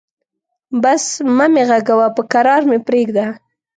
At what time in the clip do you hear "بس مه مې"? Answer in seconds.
0.81-1.63